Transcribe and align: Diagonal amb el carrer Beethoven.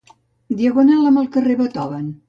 Diagonal 0.61 1.11
amb 1.13 1.23
el 1.25 1.31
carrer 1.37 1.59
Beethoven. 1.61 2.11